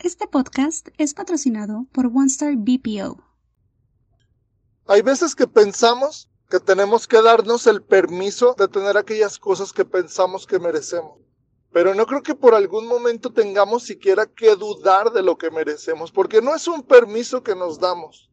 Este 0.00 0.28
podcast 0.28 0.90
es 0.96 1.12
patrocinado 1.12 1.86
por 1.90 2.06
OneStar 2.06 2.54
BPO. 2.54 3.20
Hay 4.86 5.02
veces 5.02 5.34
que 5.34 5.48
pensamos 5.48 6.30
que 6.48 6.60
tenemos 6.60 7.08
que 7.08 7.20
darnos 7.20 7.66
el 7.66 7.82
permiso 7.82 8.54
de 8.56 8.68
tener 8.68 8.96
aquellas 8.96 9.40
cosas 9.40 9.72
que 9.72 9.84
pensamos 9.84 10.46
que 10.46 10.60
merecemos. 10.60 11.18
Pero 11.72 11.96
no 11.96 12.06
creo 12.06 12.22
que 12.22 12.36
por 12.36 12.54
algún 12.54 12.86
momento 12.86 13.32
tengamos 13.32 13.82
siquiera 13.82 14.26
que 14.26 14.54
dudar 14.54 15.10
de 15.10 15.22
lo 15.22 15.36
que 15.36 15.50
merecemos, 15.50 16.12
porque 16.12 16.40
no 16.40 16.54
es 16.54 16.68
un 16.68 16.84
permiso 16.84 17.42
que 17.42 17.56
nos 17.56 17.80
damos. 17.80 18.30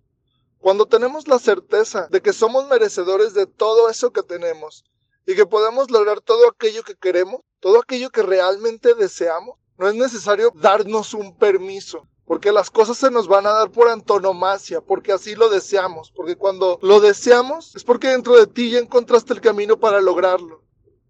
Cuando 0.60 0.86
tenemos 0.86 1.28
la 1.28 1.40
certeza 1.40 2.08
de 2.12 2.22
que 2.22 2.32
somos 2.32 2.70
merecedores 2.70 3.34
de 3.34 3.48
todo 3.48 3.90
eso 3.90 4.14
que 4.14 4.22
tenemos 4.22 4.86
y 5.26 5.34
que 5.34 5.48
podemos 5.48 5.90
lograr 5.90 6.22
todo 6.22 6.48
aquello 6.48 6.84
que 6.84 6.96
queremos, 6.96 7.42
todo 7.60 7.80
aquello 7.80 8.12
que 8.12 8.22
realmente 8.22 8.94
deseamos, 8.94 9.58
no 9.78 9.88
es 9.88 9.96
necesario 9.96 10.52
darnos 10.56 11.14
un 11.14 11.38
permiso, 11.38 12.08
porque 12.26 12.52
las 12.52 12.72
cosas 12.72 12.98
se 12.98 13.12
nos 13.12 13.28
van 13.28 13.46
a 13.46 13.52
dar 13.52 13.72
por 13.72 13.90
antonomasia, 13.90 14.82
porque 14.82 15.12
así 15.12 15.36
lo 15.36 15.50
deseamos, 15.50 16.12
porque 16.16 16.36
cuando 16.36 16.80
lo 16.82 17.00
deseamos 17.00 17.76
es 17.76 17.84
porque 17.84 18.10
dentro 18.10 18.36
de 18.36 18.48
ti 18.48 18.72
ya 18.72 18.80
encontraste 18.80 19.34
el 19.34 19.42
camino 19.42 19.78
para 19.78 20.02
lograrlo 20.02 20.64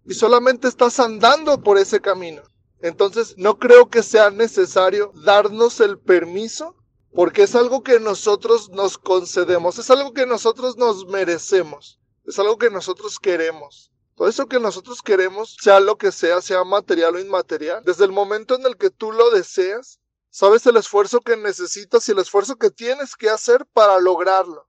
y 0.04 0.14
solamente 0.14 0.68
estás 0.68 1.00
andando 1.00 1.60
por 1.62 1.78
ese 1.78 2.00
camino. 2.00 2.42
Entonces 2.80 3.34
no 3.38 3.58
creo 3.58 3.88
que 3.88 4.02
sea 4.02 4.30
necesario 4.30 5.12
darnos 5.24 5.80
el 5.80 5.98
permiso 5.98 6.76
porque 7.12 7.44
es 7.44 7.54
algo 7.54 7.82
que 7.82 7.98
nosotros 7.98 8.68
nos 8.70 8.98
concedemos, 8.98 9.78
es 9.78 9.90
algo 9.90 10.12
que 10.12 10.26
nosotros 10.26 10.76
nos 10.76 11.06
merecemos, 11.06 11.98
es 12.26 12.38
algo 12.38 12.58
que 12.58 12.70
nosotros 12.70 13.18
queremos. 13.18 13.90
Todo 14.16 14.28
eso 14.28 14.46
que 14.46 14.58
nosotros 14.58 15.02
queremos, 15.02 15.58
sea 15.60 15.78
lo 15.78 15.98
que 15.98 16.10
sea, 16.10 16.40
sea 16.40 16.64
material 16.64 17.16
o 17.16 17.18
inmaterial, 17.18 17.84
desde 17.84 18.06
el 18.06 18.12
momento 18.12 18.54
en 18.54 18.64
el 18.64 18.78
que 18.78 18.88
tú 18.88 19.12
lo 19.12 19.30
deseas, 19.30 20.00
sabes 20.30 20.66
el 20.66 20.78
esfuerzo 20.78 21.20
que 21.20 21.36
necesitas 21.36 22.08
y 22.08 22.12
el 22.12 22.20
esfuerzo 22.20 22.56
que 22.56 22.70
tienes 22.70 23.14
que 23.14 23.28
hacer 23.28 23.66
para 23.74 24.00
lograrlo. 24.00 24.66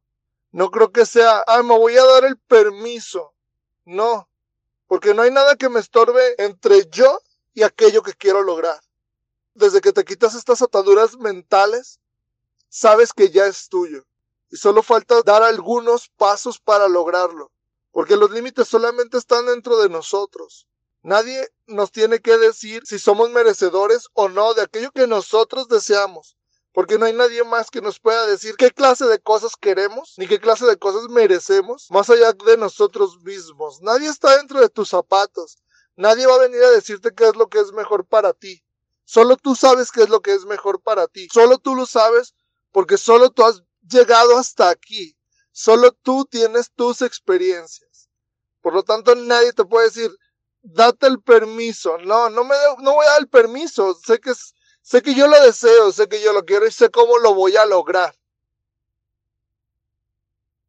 No 0.51 0.69
creo 0.69 0.91
que 0.91 1.05
sea, 1.05 1.45
ah, 1.47 1.63
me 1.63 1.77
voy 1.77 1.97
a 1.97 2.03
dar 2.03 2.25
el 2.25 2.37
permiso. 2.37 3.33
No, 3.85 4.29
porque 4.85 5.13
no 5.13 5.21
hay 5.21 5.31
nada 5.31 5.55
que 5.55 5.69
me 5.69 5.79
estorbe 5.79 6.35
entre 6.39 6.85
yo 6.89 7.17
y 7.53 7.63
aquello 7.63 8.03
que 8.03 8.13
quiero 8.13 8.43
lograr. 8.43 8.81
Desde 9.53 9.79
que 9.79 9.93
te 9.93 10.03
quitas 10.03 10.35
estas 10.35 10.61
ataduras 10.61 11.17
mentales, 11.17 12.01
sabes 12.67 13.13
que 13.13 13.29
ya 13.29 13.45
es 13.45 13.69
tuyo. 13.69 14.03
Y 14.49 14.57
solo 14.57 14.83
falta 14.83 15.21
dar 15.21 15.41
algunos 15.41 16.09
pasos 16.09 16.59
para 16.59 16.89
lograrlo. 16.89 17.49
Porque 17.97 18.15
los 18.15 18.29
límites 18.29 18.67
solamente 18.67 19.17
están 19.17 19.47
dentro 19.47 19.79
de 19.79 19.89
nosotros. 19.89 20.67
Nadie 21.01 21.49
nos 21.65 21.91
tiene 21.91 22.19
que 22.19 22.37
decir 22.37 22.83
si 22.85 22.99
somos 22.99 23.31
merecedores 23.31 24.05
o 24.13 24.29
no 24.29 24.53
de 24.53 24.61
aquello 24.61 24.91
que 24.91 25.07
nosotros 25.07 25.67
deseamos 25.67 26.37
porque 26.73 26.99
no 26.99 27.07
hay 27.07 27.13
nadie 27.13 27.43
más 27.43 27.71
que 27.71 27.81
nos 27.81 27.99
pueda 27.99 28.27
decir 28.27 28.55
qué 28.55 28.69
clase 28.69 29.05
de 29.05 29.17
cosas 29.17 29.53
queremos 29.59 30.13
ni 30.17 30.27
qué 30.27 30.39
clase 30.39 30.67
de 30.67 30.77
cosas 30.77 31.09
merecemos 31.09 31.87
más 31.89 32.07
allá 32.11 32.33
de 32.33 32.55
nosotros 32.55 33.17
mismos. 33.23 33.81
Nadie 33.81 34.09
está 34.09 34.37
dentro 34.37 34.61
de 34.61 34.69
tus 34.69 34.89
zapatos. 34.89 35.57
Nadie 35.95 36.27
va 36.27 36.35
a 36.35 36.47
venir 36.47 36.61
a 36.61 36.69
decirte 36.69 37.15
qué 37.15 37.29
es 37.29 37.35
lo 37.35 37.49
que 37.49 37.59
es 37.59 37.71
mejor 37.71 38.05
para 38.05 38.31
ti. 38.31 38.63
Solo 39.05 39.37
tú 39.37 39.55
sabes 39.55 39.91
qué 39.91 40.03
es 40.03 40.09
lo 40.09 40.21
que 40.21 40.35
es 40.35 40.45
mejor 40.45 40.79
para 40.79 41.07
ti. 41.07 41.27
Solo 41.33 41.57
tú 41.57 41.73
lo 41.73 41.87
sabes 41.87 42.35
porque 42.71 42.99
solo 42.99 43.31
tú 43.31 43.43
has 43.43 43.63
llegado 43.89 44.37
hasta 44.37 44.69
aquí. 44.69 45.16
Solo 45.57 45.91
tú 45.91 46.25
tienes 46.25 46.71
tus 46.75 47.01
experiencias. 47.01 48.09
Por 48.61 48.75
lo 48.75 48.83
tanto, 48.83 49.15
nadie 49.15 49.53
te 49.53 49.65
puede 49.65 49.87
decir, 49.87 50.11
date 50.61 51.07
el 51.07 51.19
permiso. 51.19 51.97
No, 51.97 52.29
no 52.29 52.43
me 52.43 52.55
no 52.83 52.93
voy 52.93 53.05
a 53.07 53.09
dar 53.09 53.21
el 53.21 53.27
permiso. 53.27 53.95
Sé 53.95 54.19
que 54.19 54.33
Sé 54.89 55.01
que 55.01 55.13
yo 55.15 55.27
lo 55.27 55.41
deseo, 55.41 55.91
sé 55.91 56.07
que 56.07 56.21
yo 56.21 56.31
lo 56.31 56.45
quiero 56.45 56.65
y 56.65 56.71
sé 56.71 56.89
cómo 56.89 57.17
lo 57.17 57.33
voy 57.33 57.57
a 57.57 57.65
lograr. 57.65 58.15